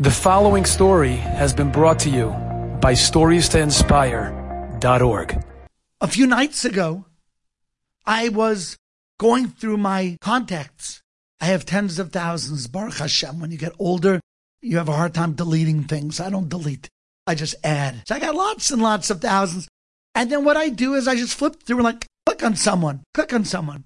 The 0.00 0.12
following 0.12 0.64
story 0.64 1.16
has 1.16 1.52
been 1.52 1.72
brought 1.72 1.98
to 2.00 2.08
you 2.08 2.28
by 2.80 2.92
StoriesToInspire.org. 2.92 5.44
A 6.00 6.06
few 6.06 6.26
nights 6.28 6.64
ago, 6.64 7.04
I 8.06 8.28
was 8.28 8.76
going 9.18 9.48
through 9.48 9.78
my 9.78 10.16
contacts. 10.20 11.02
I 11.40 11.46
have 11.46 11.66
tens 11.66 11.98
of 11.98 12.12
thousands, 12.12 12.68
Baruch 12.68 12.98
Hashem. 12.98 13.40
When 13.40 13.50
you 13.50 13.58
get 13.58 13.72
older, 13.80 14.20
you 14.62 14.76
have 14.76 14.88
a 14.88 14.92
hard 14.92 15.14
time 15.14 15.32
deleting 15.32 15.82
things. 15.82 16.20
I 16.20 16.30
don't 16.30 16.48
delete, 16.48 16.88
I 17.26 17.34
just 17.34 17.56
add. 17.64 18.04
So 18.06 18.14
I 18.14 18.20
got 18.20 18.36
lots 18.36 18.70
and 18.70 18.80
lots 18.80 19.10
of 19.10 19.20
thousands. 19.20 19.66
And 20.14 20.30
then 20.30 20.44
what 20.44 20.56
I 20.56 20.68
do 20.68 20.94
is 20.94 21.08
I 21.08 21.16
just 21.16 21.34
flip 21.34 21.64
through 21.64 21.78
and 21.78 21.84
like 21.84 22.06
click 22.24 22.44
on 22.44 22.54
someone, 22.54 23.02
click 23.14 23.32
on 23.32 23.44
someone 23.44 23.82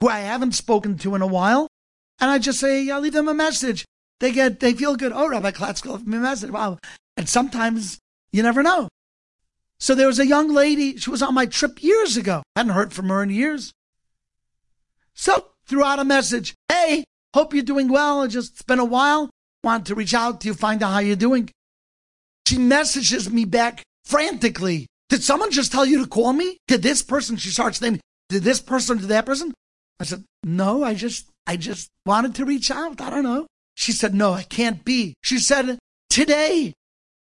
who 0.00 0.08
I 0.08 0.20
haven't 0.20 0.52
spoken 0.52 0.96
to 1.00 1.14
in 1.14 1.20
a 1.20 1.26
while. 1.26 1.68
And 2.18 2.30
I 2.30 2.38
just 2.38 2.60
say, 2.60 2.88
I'll 2.88 3.02
leave 3.02 3.12
them 3.12 3.28
a 3.28 3.34
message 3.34 3.84
they 4.20 4.32
get 4.32 4.60
they 4.60 4.72
feel 4.72 4.96
good. 4.96 5.12
Oh, 5.14 5.28
Rabbi 5.28 5.50
a 5.58 6.00
message. 6.04 6.50
Wow. 6.50 6.78
And 7.16 7.28
sometimes 7.28 7.98
you 8.32 8.42
never 8.42 8.62
know. 8.62 8.88
So 9.78 9.94
there 9.94 10.06
was 10.06 10.18
a 10.18 10.26
young 10.26 10.52
lady, 10.52 10.98
she 10.98 11.10
was 11.10 11.22
on 11.22 11.34
my 11.34 11.46
trip 11.46 11.82
years 11.82 12.16
ago. 12.16 12.42
I 12.54 12.60
hadn't 12.60 12.74
heard 12.74 12.92
from 12.92 13.08
her 13.08 13.22
in 13.22 13.30
years. 13.30 13.72
So 15.14 15.46
threw 15.66 15.82
out 15.82 15.98
a 15.98 16.04
message. 16.04 16.54
Hey, 16.68 17.04
hope 17.34 17.54
you're 17.54 17.62
doing 17.62 17.88
well. 17.88 18.26
Just 18.28 18.52
it's 18.52 18.62
been 18.62 18.78
a 18.78 18.84
while. 18.84 19.30
Want 19.64 19.86
to 19.86 19.94
reach 19.94 20.14
out 20.14 20.40
to 20.42 20.48
you, 20.48 20.54
find 20.54 20.82
out 20.82 20.92
how 20.92 20.98
you're 20.98 21.16
doing. 21.16 21.50
She 22.46 22.58
messages 22.58 23.30
me 23.30 23.44
back 23.44 23.82
frantically. 24.04 24.86
Did 25.08 25.22
someone 25.22 25.50
just 25.50 25.72
tell 25.72 25.86
you 25.86 26.02
to 26.02 26.06
call 26.06 26.32
me? 26.32 26.58
Did 26.68 26.82
this 26.82 27.02
person, 27.02 27.36
she 27.36 27.50
starts 27.50 27.80
naming, 27.80 28.00
did 28.28 28.42
this 28.42 28.60
person, 28.60 28.98
did 28.98 29.08
that 29.08 29.26
person? 29.26 29.52
I 29.98 30.04
said, 30.04 30.24
no, 30.42 30.82
I 30.82 30.94
just, 30.94 31.28
I 31.46 31.56
just 31.56 31.88
wanted 32.06 32.34
to 32.36 32.44
reach 32.44 32.70
out. 32.70 33.00
I 33.00 33.10
don't 33.10 33.24
know. 33.24 33.46
She 33.74 33.92
said, 33.92 34.14
No, 34.14 34.32
I 34.32 34.42
can't 34.42 34.84
be. 34.84 35.14
She 35.22 35.38
said, 35.38 35.78
Today, 36.08 36.74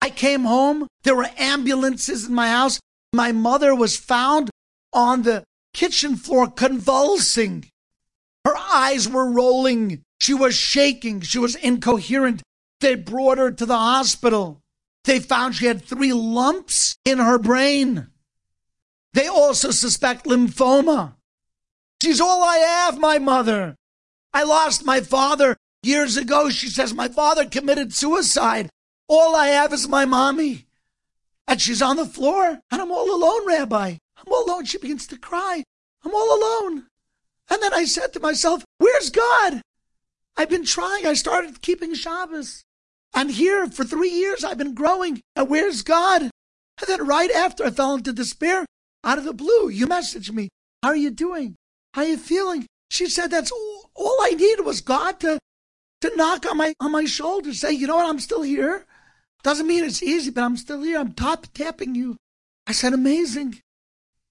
I 0.00 0.10
came 0.10 0.44
home. 0.44 0.86
There 1.02 1.16
were 1.16 1.30
ambulances 1.36 2.26
in 2.26 2.34
my 2.34 2.48
house. 2.48 2.78
My 3.12 3.32
mother 3.32 3.74
was 3.74 3.96
found 3.96 4.50
on 4.92 5.22
the 5.22 5.44
kitchen 5.72 6.16
floor 6.16 6.48
convulsing. 6.48 7.64
Her 8.44 8.56
eyes 8.56 9.08
were 9.08 9.30
rolling. 9.30 10.02
She 10.20 10.34
was 10.34 10.54
shaking. 10.54 11.20
She 11.20 11.38
was 11.38 11.56
incoherent. 11.56 12.42
They 12.80 12.94
brought 12.94 13.38
her 13.38 13.50
to 13.50 13.66
the 13.66 13.76
hospital. 13.76 14.60
They 15.04 15.20
found 15.20 15.54
she 15.54 15.66
had 15.66 15.82
three 15.82 16.12
lumps 16.12 16.96
in 17.04 17.18
her 17.18 17.38
brain. 17.38 18.08
They 19.12 19.28
also 19.28 19.70
suspect 19.70 20.26
lymphoma. 20.26 21.14
She's 22.02 22.20
all 22.20 22.44
I 22.44 22.58
have, 22.58 22.98
my 22.98 23.18
mother. 23.18 23.76
I 24.34 24.42
lost 24.42 24.84
my 24.84 25.00
father 25.00 25.56
Years 25.86 26.16
ago, 26.16 26.50
she 26.50 26.68
says, 26.68 26.92
My 26.92 27.06
father 27.06 27.44
committed 27.44 27.94
suicide. 27.94 28.70
All 29.06 29.36
I 29.36 29.46
have 29.50 29.72
is 29.72 29.86
my 29.86 30.04
mommy. 30.04 30.66
And 31.46 31.62
she's 31.62 31.80
on 31.80 31.94
the 31.94 32.04
floor, 32.04 32.58
and 32.72 32.82
I'm 32.82 32.90
all 32.90 33.14
alone, 33.14 33.46
Rabbi. 33.46 33.98
I'm 34.16 34.32
all 34.32 34.46
alone. 34.46 34.64
She 34.64 34.78
begins 34.78 35.06
to 35.06 35.16
cry. 35.16 35.62
I'm 36.04 36.12
all 36.12 36.36
alone. 36.36 36.86
And 37.48 37.62
then 37.62 37.72
I 37.72 37.84
said 37.84 38.12
to 38.12 38.20
myself, 38.20 38.64
Where's 38.78 39.10
God? 39.10 39.62
I've 40.36 40.50
been 40.50 40.64
trying. 40.64 41.06
I 41.06 41.14
started 41.14 41.62
keeping 41.62 41.94
Shabbos. 41.94 42.64
And 43.14 43.30
here 43.30 43.68
for 43.68 43.84
three 43.84 44.10
years 44.10 44.42
I've 44.42 44.58
been 44.58 44.74
growing. 44.74 45.20
And 45.36 45.48
where's 45.48 45.82
God? 45.82 46.22
And 46.22 46.32
then 46.88 47.06
right 47.06 47.30
after 47.30 47.62
I 47.62 47.70
fell 47.70 47.94
into 47.94 48.12
despair, 48.12 48.66
out 49.04 49.18
of 49.18 49.24
the 49.24 49.32
blue, 49.32 49.68
you 49.68 49.86
messaged 49.86 50.32
me. 50.32 50.48
How 50.82 50.88
are 50.88 50.96
you 50.96 51.10
doing? 51.10 51.54
How 51.94 52.02
are 52.02 52.08
you 52.08 52.16
feeling? 52.16 52.66
She 52.90 53.06
said 53.06 53.30
that's 53.30 53.52
all, 53.52 53.90
all 53.94 54.18
I 54.22 54.30
needed 54.30 54.64
was 54.64 54.80
God 54.80 55.20
to 55.20 55.38
to 56.00 56.16
knock 56.16 56.46
on 56.46 56.56
my 56.56 56.74
on 56.80 56.92
my 56.92 57.04
shoulder, 57.04 57.52
say, 57.52 57.72
you 57.72 57.86
know 57.86 57.96
what, 57.96 58.08
I'm 58.08 58.20
still 58.20 58.42
here. 58.42 58.84
Doesn't 59.42 59.66
mean 59.66 59.84
it's 59.84 60.02
easy, 60.02 60.30
but 60.30 60.42
I'm 60.42 60.56
still 60.56 60.82
here. 60.82 60.98
I'm 60.98 61.12
top 61.12 61.46
tapping 61.54 61.94
you. 61.94 62.16
I 62.66 62.72
said, 62.72 62.92
amazing. 62.92 63.60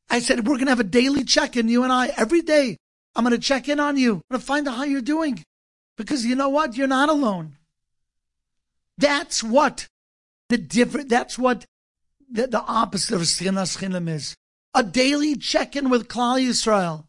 I 0.10 0.20
said, 0.20 0.48
we're 0.48 0.58
gonna 0.58 0.72
have 0.72 0.80
a 0.80 0.84
daily 0.84 1.24
check-in, 1.24 1.70
you 1.70 1.84
and 1.84 1.92
I, 1.92 2.08
every 2.18 2.42
day. 2.42 2.78
I'm 3.16 3.24
gonna 3.24 3.38
check 3.38 3.70
in 3.70 3.80
on 3.80 3.98
you. 3.98 4.16
I'm 4.16 4.22
gonna 4.32 4.44
find 4.44 4.68
out 4.68 4.76
how 4.76 4.84
you're 4.84 5.02
doing. 5.02 5.44
Because 5.98 6.26
you 6.26 6.36
know 6.36 6.50
what? 6.50 6.76
You're 6.76 6.88
not 6.88 7.10
alone. 7.10 7.56
That's 8.98 9.44
what 9.44 9.88
the 10.50 10.58
different 10.58 11.10
that's 11.10 11.40
what 11.40 11.66
the, 12.30 12.48
the 12.48 12.62
opposite 12.62 13.16
of 13.16 13.22
Sinas 13.22 14.10
is. 14.10 14.36
A 14.74 14.84
daily 14.84 15.36
check-in 15.36 15.90
with 15.90 16.08
Klal 16.08 16.46
Yisrael. 16.46 17.06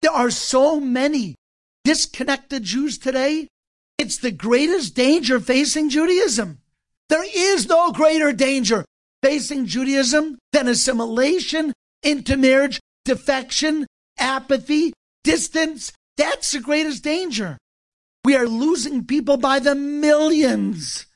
There 0.00 0.10
are 0.10 0.30
so 0.30 0.80
many 0.80 1.36
disconnected 1.84 2.64
Jews 2.64 2.98
today 2.98 3.46
it's 4.02 4.16
the 4.16 4.32
greatest 4.32 4.96
danger 4.96 5.38
facing 5.38 5.88
Judaism. 5.88 6.58
There 7.08 7.24
is 7.24 7.68
no 7.68 7.92
greater 7.92 8.32
danger 8.32 8.84
facing 9.22 9.66
Judaism 9.66 10.38
than 10.50 10.66
assimilation, 10.66 11.72
intermarriage, 12.02 12.80
defection, 13.04 13.86
apathy, 14.18 14.92
distance. 15.22 15.92
That's 16.16 16.50
the 16.50 16.58
greatest 16.58 17.04
danger. 17.04 17.58
We 18.24 18.34
are 18.34 18.48
losing 18.48 19.06
people 19.06 19.36
by 19.36 19.60
the 19.60 19.76
millions. 19.76 21.06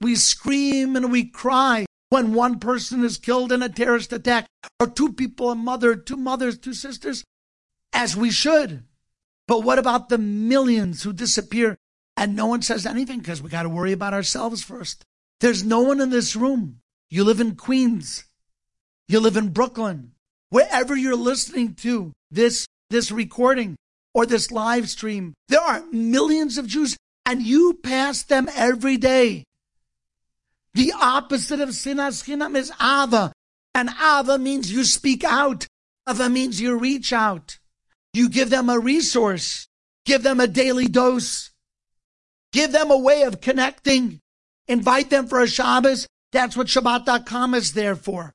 We 0.00 0.16
scream 0.16 0.96
and 0.96 1.12
we 1.12 1.26
cry 1.26 1.86
when 2.10 2.34
one 2.34 2.58
person 2.58 3.04
is 3.04 3.18
killed 3.18 3.52
in 3.52 3.62
a 3.62 3.68
terrorist 3.68 4.12
attack, 4.12 4.48
or 4.80 4.88
two 4.88 5.12
people, 5.12 5.52
a 5.52 5.54
mother, 5.54 5.94
two 5.94 6.16
mothers, 6.16 6.58
two 6.58 6.74
sisters, 6.74 7.22
as 7.92 8.16
we 8.16 8.32
should. 8.32 8.82
But 9.48 9.62
what 9.62 9.78
about 9.78 10.08
the 10.08 10.18
millions 10.18 11.02
who 11.02 11.12
disappear 11.12 11.76
and 12.16 12.36
no 12.36 12.46
one 12.46 12.62
says 12.62 12.86
anything 12.86 13.18
because 13.18 13.42
we 13.42 13.50
got 13.50 13.64
to 13.64 13.68
worry 13.68 13.92
about 13.92 14.14
ourselves 14.14 14.62
first? 14.62 15.04
There's 15.40 15.64
no 15.64 15.80
one 15.80 16.00
in 16.00 16.10
this 16.10 16.36
room. 16.36 16.78
You 17.10 17.24
live 17.24 17.40
in 17.40 17.56
Queens. 17.56 18.24
You 19.08 19.20
live 19.20 19.36
in 19.36 19.48
Brooklyn. 19.48 20.12
Wherever 20.50 20.96
you're 20.96 21.16
listening 21.16 21.74
to 21.76 22.12
this, 22.30 22.66
this 22.90 23.10
recording 23.10 23.76
or 24.14 24.26
this 24.26 24.50
live 24.50 24.88
stream, 24.88 25.34
there 25.48 25.60
are 25.60 25.82
millions 25.90 26.58
of 26.58 26.66
Jews 26.66 26.96
and 27.26 27.42
you 27.42 27.74
pass 27.82 28.22
them 28.22 28.48
every 28.54 28.96
day. 28.96 29.44
The 30.74 30.92
opposite 30.98 31.60
of 31.60 31.70
sinas 31.70 32.24
chinam 32.24 32.56
is 32.56 32.72
ava. 32.80 33.32
And 33.74 33.90
ava 33.90 34.38
means 34.38 34.72
you 34.72 34.84
speak 34.84 35.24
out. 35.24 35.66
Ava 36.08 36.28
means 36.28 36.60
you 36.60 36.78
reach 36.78 37.12
out. 37.12 37.58
You 38.12 38.28
give 38.28 38.50
them 38.50 38.68
a 38.68 38.78
resource, 38.78 39.68
give 40.04 40.22
them 40.22 40.40
a 40.40 40.46
daily 40.46 40.86
dose, 40.86 41.50
give 42.52 42.72
them 42.72 42.90
a 42.90 42.98
way 42.98 43.22
of 43.22 43.40
connecting, 43.40 44.20
invite 44.68 45.10
them 45.10 45.26
for 45.26 45.40
a 45.40 45.46
Shabbos. 45.46 46.06
That's 46.32 46.56
what 46.56 46.66
Shabbat.com 46.66 47.54
is 47.54 47.72
there 47.72 47.96
for. 47.96 48.32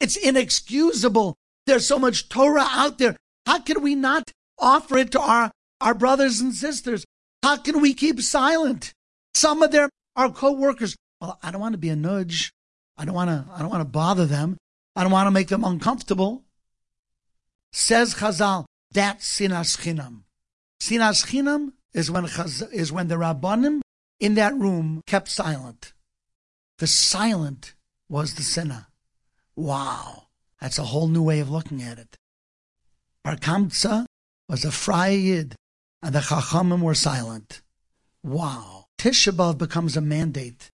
It's 0.00 0.16
inexcusable. 0.16 1.36
There's 1.66 1.86
so 1.86 1.98
much 1.98 2.28
Torah 2.28 2.66
out 2.68 2.98
there. 2.98 3.16
How 3.46 3.60
can 3.60 3.82
we 3.82 3.94
not 3.94 4.30
offer 4.58 4.98
it 4.98 5.12
to 5.12 5.20
our, 5.20 5.50
our 5.80 5.94
brothers 5.94 6.40
and 6.40 6.54
sisters? 6.54 7.04
How 7.42 7.56
can 7.56 7.80
we 7.80 7.94
keep 7.94 8.20
silent? 8.20 8.92
Some 9.34 9.62
of 9.62 9.70
their 9.70 9.88
our 10.16 10.30
co-workers, 10.30 10.96
well, 11.20 11.38
I 11.42 11.50
don't 11.50 11.60
want 11.60 11.72
to 11.74 11.78
be 11.78 11.88
a 11.88 11.96
nudge. 11.96 12.52
I 12.98 13.04
don't 13.04 13.14
want 13.14 13.30
to 13.30 13.46
I 13.54 13.60
don't 13.60 13.70
want 13.70 13.80
to 13.80 13.88
bother 13.88 14.26
them. 14.26 14.56
I 14.96 15.02
don't 15.02 15.12
want 15.12 15.26
to 15.26 15.30
make 15.30 15.48
them 15.48 15.64
uncomfortable. 15.64 16.42
Says 17.72 18.14
Chazal, 18.16 18.66
that's 18.92 19.38
sinas 19.38 19.76
chinam. 19.78 20.22
Sinas 20.80 21.26
chinam 21.26 21.72
is 21.92 22.10
when 22.10 22.24
is 22.72 22.92
when 22.92 23.08
the 23.08 23.16
rabbanim 23.16 23.80
in 24.18 24.34
that 24.34 24.54
room 24.54 25.02
kept 25.06 25.28
silent. 25.28 25.92
The 26.78 26.86
silent 26.86 27.74
was 28.08 28.34
the 28.34 28.42
sinner. 28.42 28.86
Wow, 29.54 30.28
that's 30.60 30.78
a 30.78 30.84
whole 30.84 31.08
new 31.08 31.22
way 31.22 31.40
of 31.40 31.50
looking 31.50 31.82
at 31.82 31.98
it. 31.98 32.16
Bar 33.22 33.36
Kamsa 33.36 34.06
was 34.48 34.64
a 34.64 34.72
fry 34.72 35.08
and 35.08 35.54
the 36.14 36.20
chachamim 36.20 36.80
were 36.80 36.94
silent. 36.94 37.60
Wow, 38.22 38.86
Tisha 38.98 39.32
B'av 39.32 39.58
becomes 39.58 39.96
a 39.96 40.00
mandate 40.00 40.70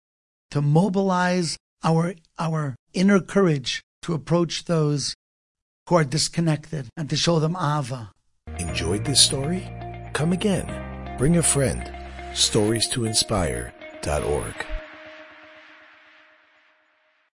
to 0.53 0.63
mobilize 0.63 1.57
our 1.83 2.15
our 2.39 2.77
inner 2.95 3.21
courage 3.21 3.83
to 4.03 4.15
approach 4.15 4.65
those 4.67 5.16
who 5.89 5.95
are 5.97 6.05
disconnected 6.05 6.89
and 6.97 7.09
to 7.11 7.17
show 7.17 7.39
them 7.39 7.57
Ava. 7.57 8.13
Enjoyed 8.59 9.05
this 9.05 9.21
story? 9.21 9.69
Come 10.13 10.33
again. 10.33 10.69
Bring 11.19 11.37
a 11.37 11.43
friend. 11.43 11.93
Stories 12.35 12.89
to 12.89 13.05
inspire.org. 13.05 14.67